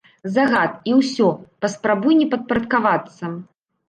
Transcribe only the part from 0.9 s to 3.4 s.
і ўсё, паспрабуй не падпарадкавацца!